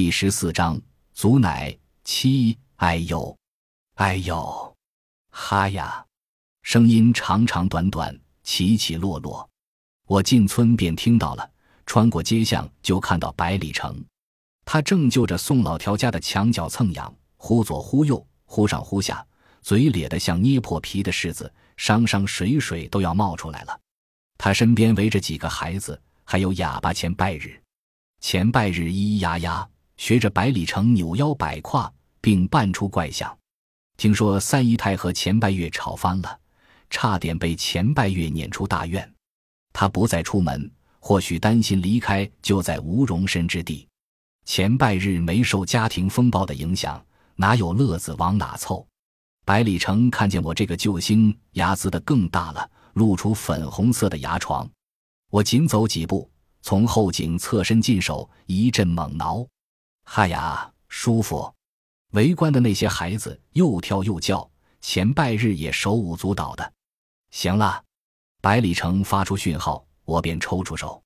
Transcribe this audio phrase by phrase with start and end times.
[0.00, 0.80] 第十四章，
[1.12, 3.36] 祖奶七，哎呦，
[3.96, 4.76] 哎呦，
[5.28, 6.06] 哈呀！
[6.62, 9.50] 声音长长短短，起起落落。
[10.06, 11.50] 我进村便听到了，
[11.84, 14.00] 穿过街巷就看到百里城，
[14.64, 19.26] 他正就着宋老条家的墙角蹭痒，忽左忽右，忽上忽下，
[19.62, 23.80] 嘴咧得像捏破皮的柿子，伤伤水水都要冒出来了。
[24.36, 27.60] 他身边围着几个孩子，还有哑巴钱拜日。
[28.20, 29.68] 钱拜日咿咿呀呀。
[29.98, 33.36] 学着百里城扭腰摆胯，并扮出怪相。
[33.96, 36.38] 听说三姨太和钱拜月吵翻了，
[36.88, 39.12] 差点被钱拜月撵出大院。
[39.72, 43.86] 他不再出门，或许担心离开就在无容身之地。
[44.46, 47.04] 前拜日没受家庭风暴的影响，
[47.34, 48.86] 哪有乐子往哪凑？
[49.44, 54.68] 百里城看见我这个救星，牙呲得更大了，露出粉红色的牙床。
[55.30, 56.30] 我紧走几步，
[56.62, 59.44] 从后颈侧身进手，一阵猛挠。
[60.10, 61.54] 嗨呀，舒服！
[62.12, 66.72] 围观的那些孩子又跳又叫，钱拜日也手舞足蹈的。
[67.30, 67.84] 行了，
[68.40, 71.00] 百里城发出讯号，我便抽出手。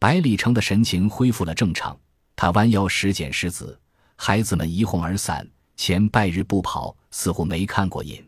[0.00, 1.94] 百里城的神情恢复了正常，
[2.34, 3.78] 他弯腰拾捡石子，
[4.16, 5.46] 孩子们一哄而散。
[5.76, 8.26] 钱拜日不跑，似乎没看过瘾。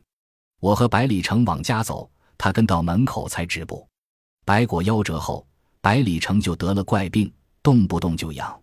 [0.61, 3.89] 我和百里城往家走，他跟到门口才止步。
[4.44, 5.44] 白果夭折后，
[5.81, 8.62] 百里城就得了怪病，动不动就痒。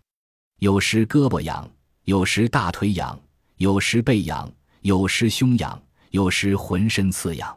[0.58, 1.70] 有时胳膊痒，
[2.02, 3.16] 有时大腿痒，
[3.58, 7.56] 有时背痒，有时胸痒，有时浑身刺痒。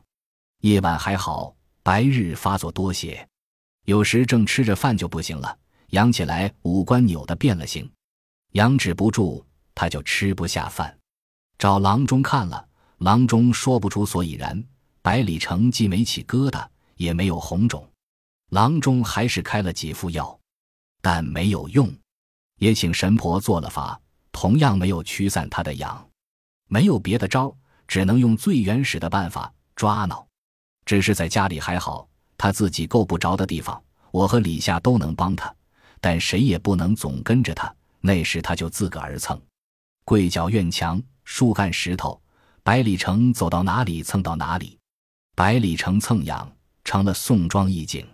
[0.59, 3.27] 夜晚还好，白日发作多些。
[3.85, 5.57] 有时正吃着饭就不行了，
[5.89, 7.91] 痒起来五官扭得变了形，
[8.51, 10.95] 痒止不住，他就吃不下饭。
[11.57, 14.63] 找郎中看了，郎中说不出所以然。
[15.01, 17.89] 百里城既没起疙瘩，也没有红肿，
[18.51, 20.39] 郎中还是开了几副药，
[21.01, 21.91] 但没有用。
[22.61, 23.99] 也请神婆做了法，
[24.31, 26.07] 同样没有驱散他的痒，
[26.67, 27.51] 没有别的招，
[27.87, 30.23] 只能用最原始的办法抓挠。
[30.85, 35.51] 只是在家里还好，他自己够不着的地方，我和李夏都能帮他，
[35.99, 37.73] 但谁也不能总跟着他。
[37.99, 39.41] 那时他就自个儿蹭，
[40.05, 42.21] 跪脚院墙，树干石头，
[42.61, 44.77] 百里城走到哪里蹭到哪里，
[45.35, 46.47] 百里城蹭痒
[46.83, 48.07] 成了宋庄一景。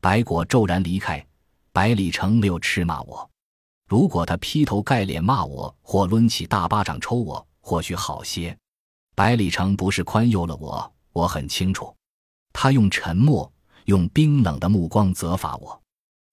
[0.00, 1.22] 白果骤然离开，
[1.70, 3.30] 百里城没有斥骂我。
[3.86, 8.56] 如果他劈头盖脸骂我，或抡起大巴掌抽我，或许好些。
[9.14, 11.94] 百里城不是宽宥了我，我很清楚。
[12.52, 13.50] 他用沉默、
[13.84, 15.80] 用冰冷的目光责罚我。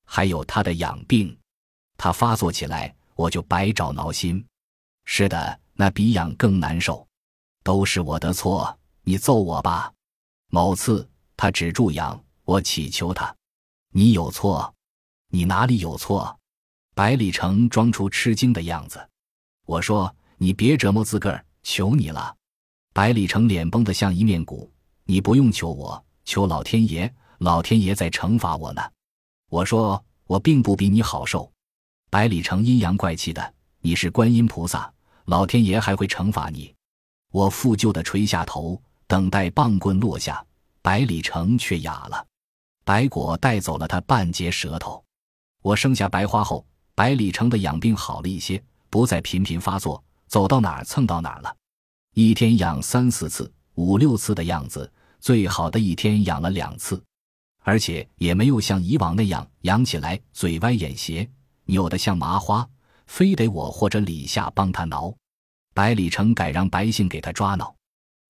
[0.06, 1.38] 还有他的痒病，
[1.97, 4.44] 他发作起来，我就百爪挠心。
[5.06, 7.06] 是的，那比痒更难受。
[7.63, 9.94] 都是我的错，你揍我吧。
[10.47, 11.07] 某次
[11.38, 13.33] 他止住痒，我祈求他
[13.94, 14.73] ：“你有错，
[15.29, 16.38] 你哪里有错？”
[16.94, 19.00] 百里城装出吃惊的样子，
[19.66, 22.35] 我说：“你别折磨自个儿，求你了。”
[22.94, 24.69] 百里城脸绷得像一面鼓，
[25.06, 28.81] 你不用求我，求老天爷，老天爷在惩罚我呢。
[29.50, 31.50] 我说：“我并不比你好受。”
[32.12, 34.94] 百里城阴阳怪气的：“你是观音菩萨，
[35.25, 36.75] 老天爷还会惩罚你。”
[37.31, 40.46] 我负疚的垂下头，等待棒棍落下，
[40.81, 42.28] 百里城却哑了。
[42.84, 45.01] 白果带走了他半截舌头。
[45.62, 46.66] 我生下白花后。
[47.01, 51.51] 百里城的养病好了一些，不再频频发作，走到哪儿蹭到哪儿了。
[52.13, 54.88] 一天养三四次、五六次的样子，
[55.19, 57.03] 最好的一天养了两次，
[57.63, 61.28] 而且也没有像以往那样养起来嘴歪眼斜、
[61.66, 62.69] 扭得像麻花，
[63.07, 65.12] 非得我或者李夏帮他挠。
[65.73, 67.75] 百里城改让白姓给他抓挠，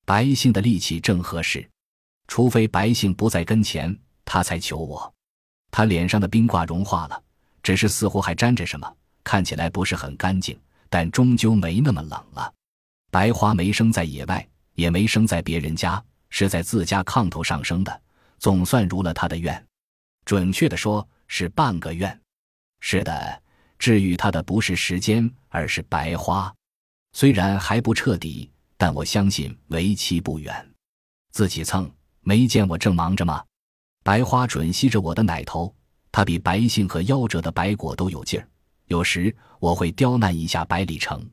[0.05, 1.69] 白姓的力气正合适，
[2.29, 3.93] 除非白姓不在跟前，
[4.23, 5.13] 他才求我。
[5.71, 7.21] 他脸上的冰挂融化了。
[7.63, 12.53] 只是似乎还沾着什么，看起来不是很干净，但终究没那么冷了。
[13.11, 18.01] 白花没生在野外，也没生在别人家，是在自家炕头上生的，
[18.39, 19.63] 总算如了他的愿。
[20.25, 22.19] 准确的说，是半个愿。
[22.79, 23.41] 是的，
[23.77, 26.53] 治愈他的不是时间，而是白花。
[27.13, 30.69] 虽然还不彻底，但我相信为期不远。
[31.31, 31.91] 自己蹭，
[32.21, 33.43] 没见我正忙着吗？
[34.03, 35.73] 白花准吸着我的奶头。
[36.11, 38.47] 他比白杏和夭折的白果都有劲儿。
[38.87, 41.25] 有时我会刁难一下百里城，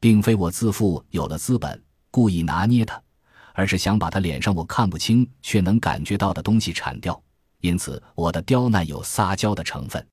[0.00, 3.02] 并非我自负有了资本故意拿捏他，
[3.54, 7.20] 而是想把他脸上我看不清却能感觉到的东西铲掉。
[7.60, 10.06] 因此，我的刁难有撒娇的成分。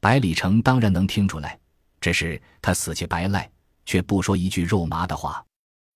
[0.00, 1.58] 百里城当然能听出来，
[2.00, 3.50] 只是他死乞白赖，
[3.86, 5.44] 却不说一句肉麻的话。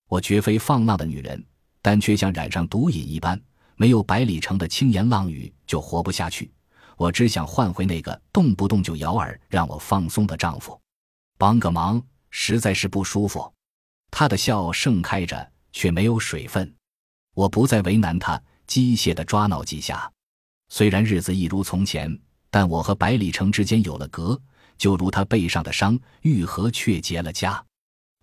[0.07, 1.45] 我绝非放浪的女人，
[1.81, 3.39] 但却像染上毒瘾一般，
[3.75, 6.51] 没有百里城的轻言浪语就活不下去。
[6.99, 10.77] 我只想换回那个动不动就咬耳让我放松的丈夫。
[11.37, 13.49] 帮个忙，实在是不舒服。
[14.11, 16.75] 他的笑盛开着，却没有水分。
[17.33, 20.11] 我不再为难他，机械的抓挠几下。
[20.67, 22.19] 虽然日子一如从前，
[22.49, 24.37] 但我和百里城之间有了隔，
[24.77, 27.63] 就如他背上的伤愈合却结了痂。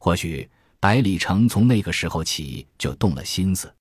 [0.01, 0.47] 或许
[0.79, 3.75] 百里城从那个时候起就动了心思。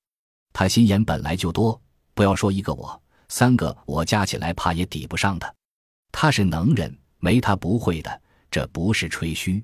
[0.53, 1.81] 他心眼本来就多，
[2.13, 5.55] 不要说一个我，三个我加起来怕也抵不上的。
[6.11, 8.21] 他是能人，没他不会的。
[8.51, 9.61] 这不是吹嘘，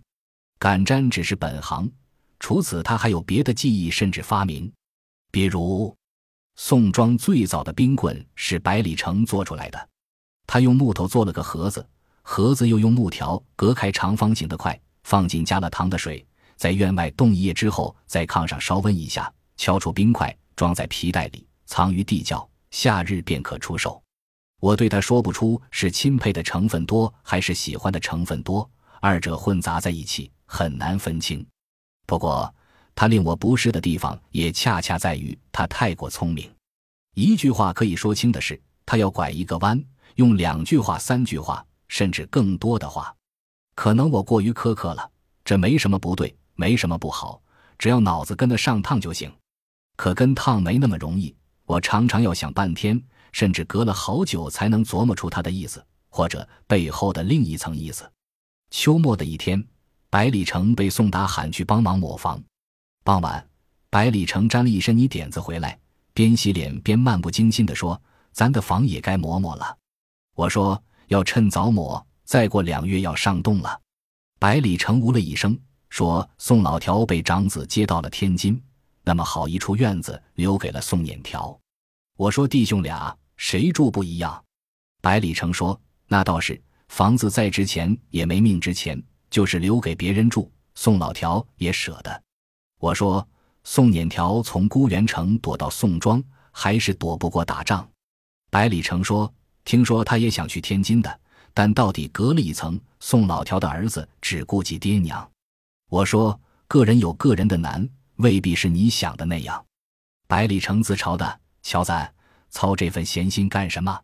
[0.59, 1.89] 敢粘只是本行。
[2.39, 4.69] 除此，他还有别的技艺，甚至发明。
[5.31, 5.95] 比如，
[6.55, 9.89] 宋庄最早的冰棍是百里城做出来的。
[10.45, 11.87] 他用木头做了个盒子，
[12.21, 16.25] 盒子又用木条隔开长方形的块，放进加了糖的水，
[16.57, 24.01] 在院外冻一夜之后，在炕上稍温一下，敲出冰块，装在皮袋里，藏于地窖，夏日便可出售。
[24.59, 28.69] 我对他说不出是钦佩的成分多，还是喜欢的成分多。
[28.99, 31.45] 二者混杂在一起，很难分清。
[32.05, 32.53] 不过，
[32.93, 36.51] 他令我不适的地方，也恰恰在于他太过聪明。
[37.15, 39.83] 一句话可以说清的是，他要拐一个弯，
[40.15, 43.15] 用两句话、三句话，甚至更多的话。
[43.73, 45.09] 可能我过于苛刻了，
[45.43, 47.41] 这没什么不对，没什么不好，
[47.79, 49.31] 只要脑子跟得上趟就行。
[49.97, 51.35] 可跟趟没那么容易，
[51.71, 53.01] 我常常要想半天，
[53.31, 58.11] 甚至隔了好久才能琢磨出他的意思，或者背后的另一层意思。
[58.71, 59.65] 秋末的一天，
[60.09, 62.43] 百里城被宋达喊去帮忙抹房。
[63.05, 63.47] 傍晚，
[63.89, 65.79] 百里城沾了一身泥点子回来，
[66.13, 68.01] 边洗脸边漫不经心地说
[68.33, 69.77] ：“咱的房也该抹抹了。”
[70.35, 73.79] 我说：“要趁早抹，再过两月要上冻了。”
[74.39, 75.57] 百里城呜了一声，
[75.89, 78.61] 说：“宋老条被长子接到了天津，
[79.05, 81.57] 那么好一处院子留给了宋撵条。”
[82.17, 84.43] 我说：“弟兄俩谁住不一样？”
[85.01, 90.51] 百里城说：“那倒是。”房子再值钱也没命值钱，就是留给别人住。
[90.75, 92.23] 宋老条也舍得。
[92.81, 93.25] 我说
[93.63, 96.21] 宋撵条从孤园城躲到宋庄，
[96.51, 97.89] 还是躲不过打仗。
[98.49, 99.33] 百里城说
[99.63, 101.19] ：“听说他也想去天津的，
[101.53, 102.77] 但到底隔了一层。
[102.99, 105.31] 宋老条的儿子只顾及爹娘。”
[105.89, 106.37] 我说
[106.67, 107.87] ：“个人有个人的难，
[108.17, 109.65] 未必是你想的那样。”
[110.27, 111.91] 百里城自嘲的：“乔子，
[112.49, 114.01] 操这份闲心干什么？”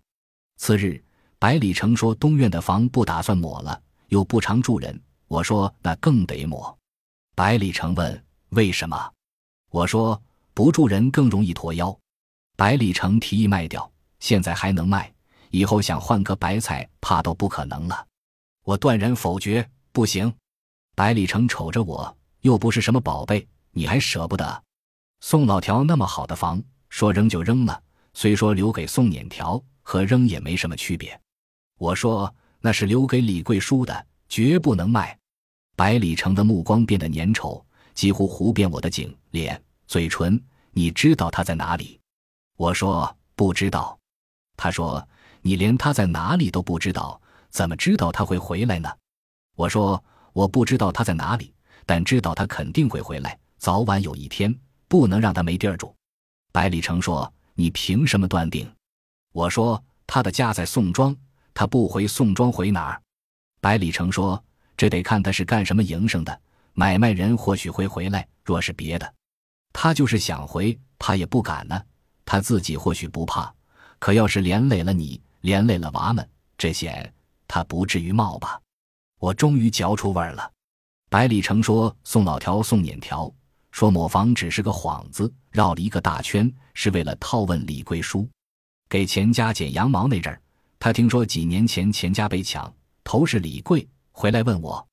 [0.57, 1.03] 次日。
[1.39, 4.99] 百里城说：“东院的房不打算抹了，又不常住人。”
[5.29, 6.75] 我说：“那更得抹。”
[7.35, 9.11] 百里城问：“为什么？”
[9.69, 10.19] 我说
[10.55, 11.95] ：“不住人更容易驼腰。”
[12.57, 13.87] 百里城提议卖掉，
[14.19, 15.13] 现在还能卖，
[15.51, 18.07] 以后想换个白菜，怕都不可能了。
[18.63, 20.33] 我断然否决：“不行。”
[20.97, 24.63] 百里城瞅着我，又不是什么宝贝，你还舍不得？
[25.19, 27.81] 宋老条那么好的房，说扔就扔了，
[28.13, 31.19] 虽说留给宋撵条，和扔也没什么区别。
[31.77, 35.17] 我说那是留给李贵叔的，绝不能卖。
[35.75, 37.63] 百里城的目光变得粘稠，
[37.93, 40.41] 几乎糊遍我的颈、脸、嘴唇。
[40.71, 41.99] 你知道他在哪里？
[42.55, 43.97] 我说不知道。
[44.55, 45.07] 他说
[45.41, 48.89] 你连他在哪里都不知道，怎么知道他会回来呢？
[49.55, 50.03] 我说
[50.33, 51.53] 我不知道他在哪里，
[51.85, 54.55] 但知道他肯定会回来，早晚有一天，
[54.87, 55.95] 不能让他没地儿住。
[56.57, 58.67] 百里城说你凭什么断定？
[59.31, 61.15] 我说他的家在宋庄。
[61.53, 62.99] 他不回宋庄，回哪儿？
[63.61, 64.43] 百里城说
[64.75, 66.41] ：“这得看他是干什么营生的。
[66.73, 69.13] 买卖人或许会回来，若是别的，
[69.71, 71.79] 他就是想回，怕也不敢呢。
[72.25, 73.53] 他自己或许不怕，
[73.99, 76.27] 可要是连累了你，连累了娃们，
[76.57, 77.13] 这些
[77.47, 78.59] 他不至于冒吧？”
[79.21, 80.51] 我终于嚼出味儿了。
[81.07, 83.31] 百里城说：“宋老条、宋撵条
[83.77, 88.27] 说抹房只是个幌子，绕了一个大圈，是为了套问李贵叔，
[88.89, 90.41] 给钱家剪羊毛那阵儿。”
[90.81, 94.83] 他听说几年前钱家被抢，头是李贵，回来问我，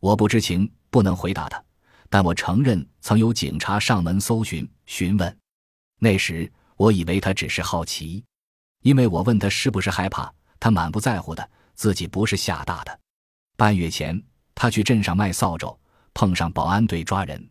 [0.00, 1.62] 我不知情，不能回答他。
[2.08, 5.38] 但我承认曾有警察上门搜寻询问，
[5.98, 8.24] 那时我以为他只是好奇，
[8.80, 13.00] 因为我问他是不是害怕，他满不在乎的，自己不是吓大的。
[13.58, 14.18] 半月前
[14.54, 15.78] 他去镇上卖扫帚，
[16.14, 17.46] 碰上保安队抓人，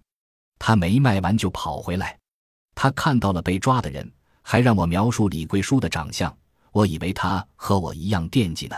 [0.63, 2.15] 他没卖完就跑回来，
[2.75, 4.09] 他看到了被抓的人，
[4.43, 6.31] 还让我描述李贵叔的长相。
[6.71, 8.75] 我以为他和我一样惦记呢，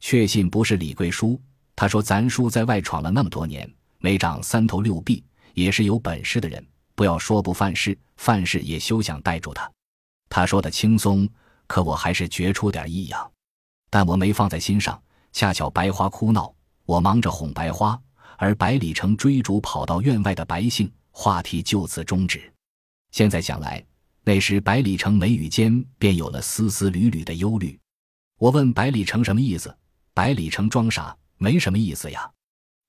[0.00, 1.38] 确信不是李贵叔。
[1.76, 5.22] 他说：“咱叔在外闯了那么多年，没长三头六臂，
[5.52, 6.66] 也是有本事的人。
[6.94, 9.70] 不要说不犯事，犯事也休想逮住他。”
[10.30, 11.28] 他说的轻松，
[11.66, 13.30] 可我还是觉出点异样。
[13.90, 14.98] 但我没放在心上。
[15.32, 16.50] 恰巧白花哭闹，
[16.86, 18.00] 我忙着哄白花，
[18.38, 22.52] 而百里城追逐跑到院外的白姓，话题就此终止。
[23.10, 23.84] 现在想来。
[24.22, 27.76] 那时，百里城眉宇间便有了丝丝缕缕的忧虑。
[28.38, 29.74] 我问百里城什么意思，
[30.12, 32.30] 百里城装傻，没什么意思呀。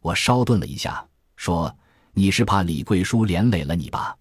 [0.01, 1.73] 我稍顿了一下，说
[2.13, 4.15] ：“你是怕李贵叔连累了你吧？”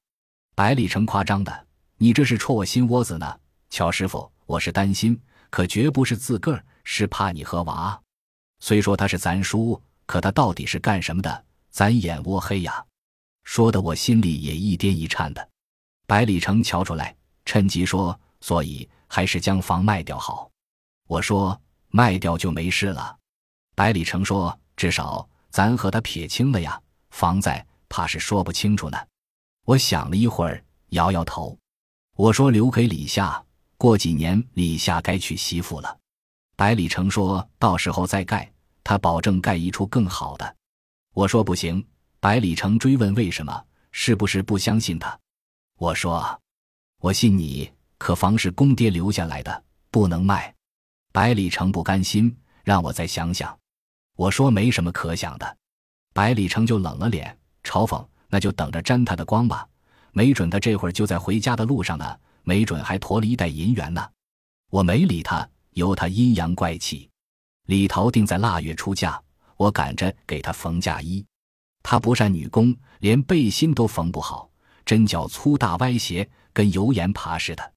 [0.54, 1.66] 百里城夸张的
[1.98, 3.38] ：“你这是戳我心窝子呢。”
[3.70, 8.00] 乔师傅，我是担心，可绝不是自个儿，是怕你和娃。
[8.60, 11.44] 虽说他是咱叔，可他到底是干什么的？
[11.70, 12.84] 咱眼窝黑呀！
[13.44, 15.48] 说的我心里也一颠一颤的。
[16.06, 20.50] 百里成瞧出来，趁机说：“所以还是将房卖掉好。”
[21.06, 23.16] 我说：“卖掉就没事了。”
[23.74, 26.80] 百里成说：“至少咱和他撇清了呀，
[27.10, 28.98] 房在，怕是说不清楚呢。”
[29.66, 31.56] 我想了一会儿，摇摇头。
[32.16, 33.42] 我说：“留给李夏，
[33.76, 35.98] 过几年李夏该娶媳妇了。”
[36.56, 38.52] 百里成说：“到时候再盖，
[38.84, 40.56] 他保证盖一处更好的。”
[41.14, 41.84] 我说：“不行。”
[42.20, 43.64] 百里城追问：“为什么？
[43.92, 45.18] 是不是不相信他？”
[45.80, 46.38] 我说
[47.00, 50.54] ：“我信你，可房是公爹留下来的，不能卖。”
[51.12, 53.58] 百里城不甘心，让我再想想。
[54.16, 55.56] 我说：“没什么可想的。”
[56.12, 57.34] 百里城就冷了脸，
[57.64, 59.66] 嘲讽：“那就等着沾他的光吧，
[60.12, 64.06] 没准他这会儿就在回家的路上呢，没准还驮了一袋银元呢。”
[64.68, 67.08] 我没理他，由他阴阳怪气。
[67.64, 69.20] 李桃定在腊月出嫁，
[69.56, 71.24] 我赶着给她缝嫁衣。
[71.82, 74.48] 她不善女工，连背心都缝不好。
[74.84, 77.72] 针脚粗大歪斜，跟油盐爬似的。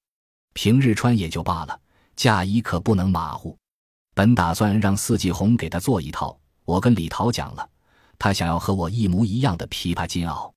[0.52, 1.80] 平日穿也就罢了，
[2.16, 3.56] 嫁衣可不能马虎。
[4.14, 7.68] 本打算让四季红给他做一套，我跟李桃讲了，
[8.18, 10.52] 他想要和我一模一样的琵琶金袄。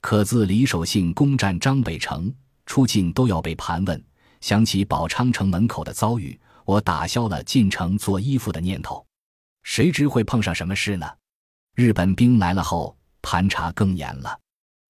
[0.00, 2.34] 可自李守信攻占张北城，
[2.66, 4.02] 出境都要被盘问。
[4.40, 9.06] 想起宝昌城门口的遭遇，我打消了进城做衣服的念头。
[9.62, 11.10] 谁知会碰上什么事呢？
[11.74, 14.38] 日本兵来了后，盘查更严了。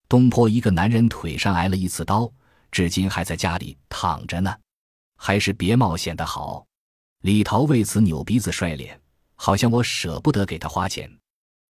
[0.07, 2.31] 东坡一个男人腿上挨了一次刀，
[2.71, 4.55] 至今还在家里躺着呢。
[5.17, 6.67] 还是别冒险的好。
[7.23, 9.01] 李桃为此扭鼻子甩脸，
[9.35, 11.11] 好像我舍不得给他花钱。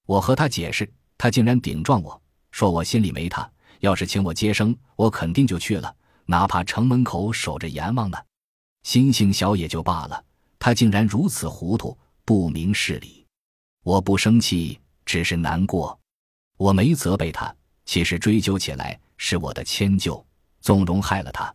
[0.05, 3.49] 我和他解释，他竟然顶撞我说我心里没他。
[3.79, 5.95] 要是请我接生，我肯定就去了，
[6.27, 8.19] 哪怕城门口守着阎王呢。
[8.83, 10.25] 心性小也就罢了，
[10.59, 13.25] 他竟然如此糊涂，不明事理。
[13.85, 15.99] 我不生气，只是难过。
[16.57, 17.55] 我没责备他。
[17.87, 20.25] 其实追究起来是我的迁就，
[20.63, 21.55] 纵容害了他。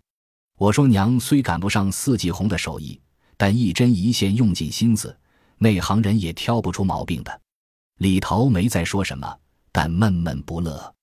[0.57, 3.01] 我说娘虽赶不上四季红的手艺，
[3.35, 5.17] 但一针一线用尽心思，
[5.57, 7.41] 内行人也挑不出毛病的。
[7.97, 9.39] 李桃没再说什么，
[9.71, 10.93] 但闷闷不乐。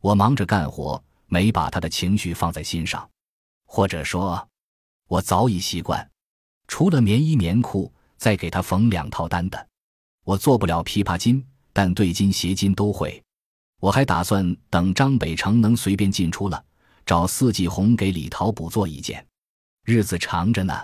[0.00, 3.10] 我忙着干活，没把他的情绪放在心上，
[3.66, 4.48] 或者说，
[5.08, 6.08] 我早已习惯，
[6.68, 9.68] 除了棉衣棉裤，再给他缝两套单的。
[10.22, 11.44] 我做不了琵琶筋，
[11.78, 13.22] 但对襟斜襟都会。
[13.78, 16.60] 我还打算等张北城能随便进出了，
[17.06, 19.24] 找四季红给李桃补做一件。
[19.84, 20.74] 日子长着呢，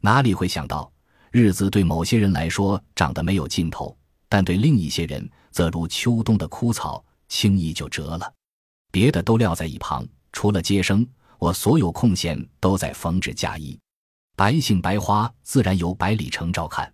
[0.00, 0.90] 哪里会想到
[1.32, 3.94] 日子对某些人来说长得没有尽头，
[4.26, 8.32] 但对另一些人则如秋冬的枯草，轻易就折了。
[8.90, 11.06] 别的都撂在一旁，除了接生，
[11.38, 13.78] 我所有空闲都在缝制嫁衣。
[14.34, 16.90] 白杏白花自然由百里城照看，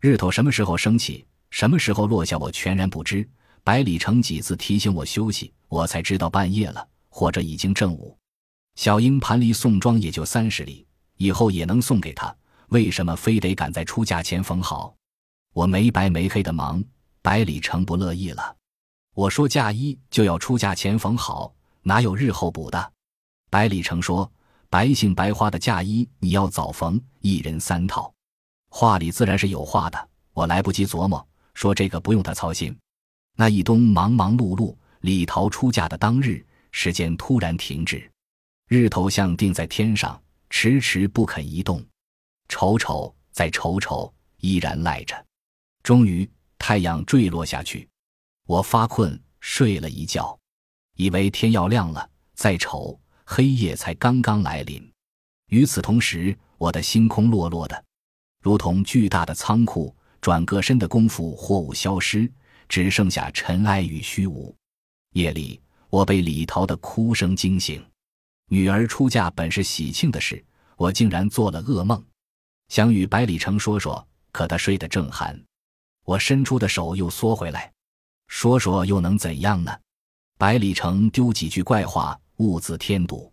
[0.00, 3.28] 日头什么时候升起，什么时候落下，我全然不知。
[3.62, 8.16] 百里城几次提醒我休息，我才知道半夜了，或者已经正午。
[8.74, 10.86] 小英盘离宋庄也就三十里，
[11.18, 12.34] 以后也能送给他。
[12.70, 14.94] 为什么非得赶在出嫁前缝好？
[15.52, 16.82] 我没白没黑的忙，
[17.20, 18.56] 百里城不乐意了。
[19.14, 22.92] 我说嫁衣就要出嫁前缝好，哪有日后补的？
[23.50, 24.28] 百里城说
[24.70, 28.10] ：“白杏白花的嫁衣你要早缝，一人三套。”
[28.72, 32.76] 话里自然是有话的，我来不及琢磨，说这个不用他操心。
[33.36, 38.10] 那一冬忙忙碌碌，李桃出嫁的当日，时间突然停止，
[38.68, 41.84] 日头像定在天上，迟迟不肯移动。
[42.48, 45.26] 瞅瞅，再瞅瞅，依然赖着。
[45.82, 46.28] 终于，
[46.58, 47.88] 太阳坠落下去，
[48.46, 50.38] 我发困，睡了一觉，
[50.96, 52.08] 以为天要亮了。
[52.34, 54.92] 再瞅，黑夜才刚刚来临。
[55.48, 57.84] 与此同时，我的星空落落的，
[58.42, 62.32] 如同巨大的仓库，转个身的功夫，货物消失。
[62.68, 64.56] 只剩下尘埃与虚无。
[65.12, 65.60] 夜里，
[65.90, 67.84] 我被李桃的哭声惊醒。
[68.48, 70.42] 女儿出嫁本是喜庆的事，
[70.78, 72.02] 我竟然做了噩梦。
[72.68, 75.38] 想与百里城说说，可他睡得正酣。
[76.06, 77.70] 我伸出的手又缩回来，
[78.28, 79.70] 说说又能怎样呢？
[80.38, 83.30] 百里城丢几句怪话，兀自添堵。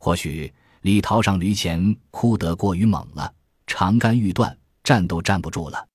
[0.00, 3.32] 或许李桃上驴前哭得过于猛了，
[3.68, 5.86] 肠肝欲断，站都站不住了。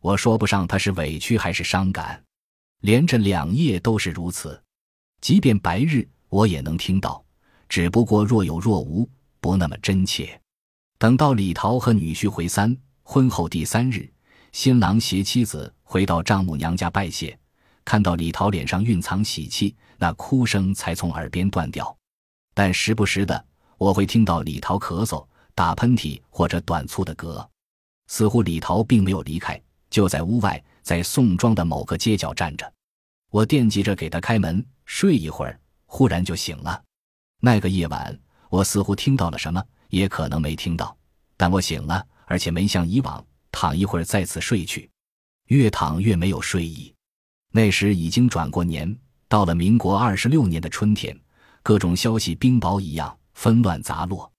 [0.00, 2.22] 我说不上他是委屈还是伤感。
[2.80, 4.62] 连着两夜都是如此，
[5.20, 7.24] 即便白日我也能听到，
[7.68, 9.08] 只不过若有若无，
[9.40, 10.40] 不那么真切。
[10.98, 14.08] 等到李桃和女婿回三婚后第三日，
[14.52, 17.36] 新郎携妻子回到丈母娘家拜谢，
[17.84, 21.96] 看到李桃脸上蕴藏喜气，那哭声才从耳边断掉。
[22.54, 23.44] 但时不时的，
[23.76, 27.44] 我会听到李桃咳嗽、打喷嚏或者短促的嗝，
[28.06, 32.72] 似乎李桃并没有离开，就在屋外，在宋庄的某个街角站着。
[33.30, 36.82] 我惦记着给他开门，睡一会儿，忽然就醒了。
[37.40, 38.18] 那个夜晚，
[38.50, 40.96] 我似乎听到了什么，也可能没听到，
[41.36, 44.90] 但我醒了，而且没像以往躺一会儿再次睡去，
[45.46, 46.94] 越躺越没有睡意。
[47.52, 51.18] 那时已经转过年，到了民国二十六年的春天，
[51.62, 54.30] 各种消息冰雹一样纷乱杂落，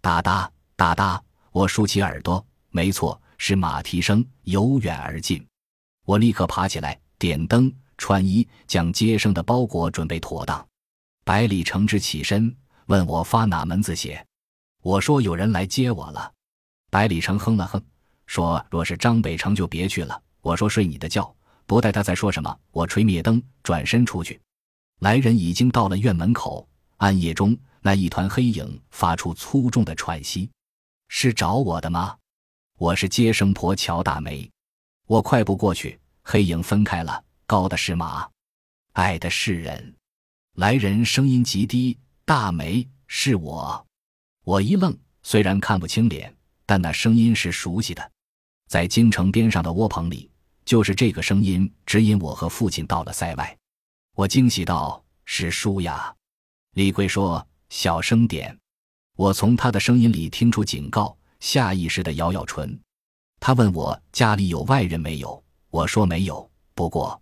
[0.00, 5.42] 哒哒哒哒，我竖起耳朵，没错，是马蹄声由远而近。
[6.04, 7.72] 我立刻爬起来，点灯。
[7.96, 10.66] 穿衣，将接生的包裹准备妥当。
[11.24, 12.54] 百里承之起身
[12.86, 14.22] 问我发哪门子邪，
[14.82, 16.30] 我说有人来接我了。
[16.90, 17.82] 百里承哼了哼，
[18.26, 20.22] 说若是张北城就别去了。
[20.42, 21.34] 我说睡你的觉。
[21.64, 24.38] 不待他再说什么，我吹灭灯，转身出去。
[25.00, 26.68] 来人已经到了院门口。
[26.98, 30.50] 暗夜中，那一团黑影发出粗重的喘息，
[31.08, 32.16] 是找我的吗？
[32.80, 34.50] 我是接生婆乔大梅。
[35.06, 37.22] 我快步过去，黑影分开了。
[37.46, 38.26] 高的是马，
[38.92, 39.94] 矮的是人。
[40.54, 43.86] 来人声音极低：“大梅，是我。”
[44.44, 46.34] 我一愣，虽然看不清脸，
[46.64, 48.12] 但那声音是熟悉的。
[48.66, 50.30] 在京城边上的窝棚里，
[50.64, 53.54] 就是这个声音指引我和父亲到了塞外。
[54.14, 56.16] 我惊喜道：“是叔呀！”
[56.72, 58.58] 李贵说：“小声点。”
[59.16, 62.78] 我从他的声音里听出警告，下意识的咬咬唇。
[63.40, 66.48] 他问我家里有外人没有，我说没有。
[66.74, 67.20] 不过。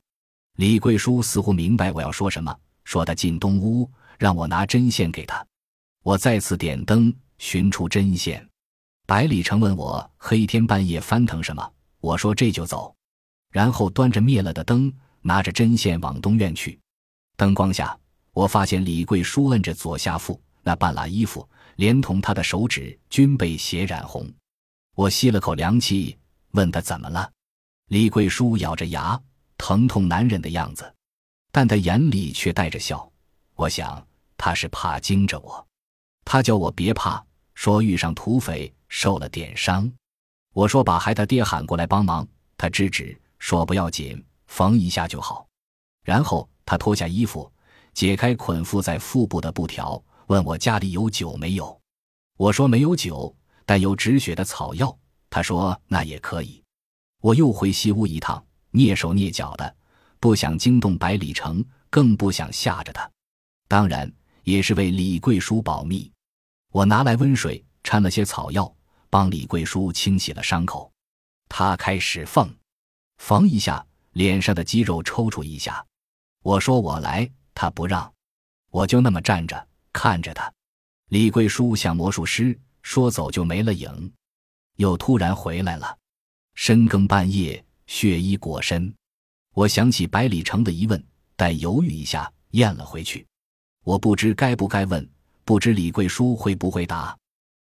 [0.57, 5.47] 李贵叔似乎明白我要说什么，说他进东屋，让我拿针线给他。
[6.03, 8.45] 我再次点灯，寻出针线。
[9.07, 12.93] 百里城问我黑天半夜翻腾什么，我说这就走。
[13.53, 16.77] 然后端着灭了的灯，拿着针线往东院去。
[17.37, 17.97] 灯光下，
[18.33, 21.49] 我发现李贵叔摁着左下腹那半拉衣服，
[21.79, 24.29] 连同他的手指均被血染红。
[24.95, 26.17] 我吸了口凉气，
[26.51, 27.31] 问他怎么了。
[27.89, 29.21] 李贵叔咬着牙。
[29.61, 30.95] 疼痛难忍的样子，
[31.51, 33.11] 但他眼里却带着笑。
[33.57, 35.67] 我想他是怕惊着我，
[36.25, 37.21] 他叫我别怕，
[37.55, 39.91] 说遇上土匪受了点伤。
[40.55, 42.25] 我说把孩他爹喊过来帮忙，
[42.57, 45.45] 他制止说不要紧，缝一下就好。
[46.05, 47.53] 然后他脱下衣服，
[47.93, 51.79] 解开捆缚在腹部的布条，问我家里有酒没有。
[52.37, 53.35] 我说没有酒，
[53.67, 54.97] 但有止血的草药。
[55.29, 56.63] 他说那也可以。
[57.21, 58.43] 我又回西屋一趟。
[58.73, 59.77] 蹑手蹑脚的，
[60.21, 63.11] 不想惊动百里城，更不想吓着他，
[63.67, 64.13] 当然
[64.45, 66.13] 也是为李贵叔保密。
[66.71, 68.71] 我拿来温水，掺了些草药，
[69.09, 70.93] 帮李贵叔清洗了伤口。
[71.49, 72.55] 他开始缝，
[73.17, 75.85] 缝一下，脸上的肌肉抽搐一下。
[76.43, 78.13] 我说我来，他不让，
[78.71, 80.53] 我就那么站着看着他。
[81.09, 84.13] 李贵叔像魔术师，说走就没了影，
[84.77, 85.97] 又突然回来了。
[86.55, 87.65] 深更半夜。
[87.89, 88.95] 血衣裹身，
[89.55, 91.03] 我想起百里城的疑问，
[91.37, 93.27] 但犹豫一下，咽了回去。
[93.83, 95.09] 我不知该不该问，
[95.43, 97.17] 不知李贵叔会不会答。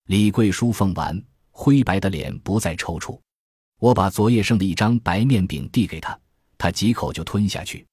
[0.06, 3.20] 李贵叔奉完，灰白的脸不再抽搐。
[3.80, 6.16] 我把昨夜剩的一张白面饼递给他，
[6.56, 7.84] 他几口就吞下去。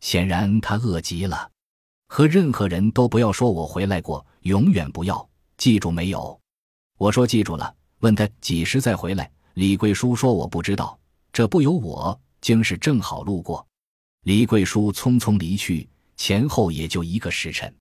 [0.00, 1.48] 显然他饿极了。
[2.08, 6.38] 和任何人都不要说我回来过，永远不要记住没有。
[6.98, 7.74] 我说记住了。
[8.00, 10.96] 问他几时再回来，李贵叔说我不知道。
[11.32, 13.66] 这不由我，竟是正好路过。
[14.22, 17.74] 李贵叔匆匆离去，前后也就一个时辰。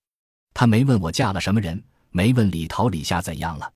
[0.56, 3.72] 他没问我嫁了什么人，没问李桃李下怎样了。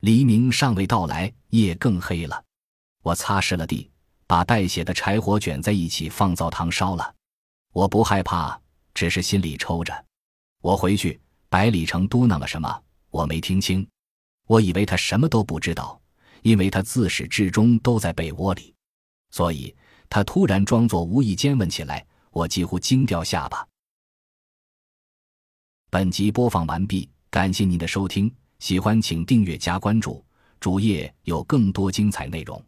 [0.00, 2.44] 黎明尚未到来，夜更黑了。
[3.02, 3.90] 我擦拭了地，
[4.26, 7.14] 把带血的柴火卷在一起，放灶堂烧了。
[7.72, 8.60] 我不害怕，
[8.98, 10.04] 只是心里抽着。
[10.60, 13.86] 我回去，百里城嘟囔了什么，我没听清。
[14.48, 16.00] 我以为他什么都不知道，
[16.42, 18.74] 因为他自始至终都在被窝里。
[19.30, 19.72] 所以
[20.10, 23.64] 他突然装作无意间问起来，我几乎惊掉下巴。
[25.90, 30.24] 本集播放完毕，感谢您的收听，喜欢请订阅加关注，
[30.58, 32.60] 主页有更多精彩内容。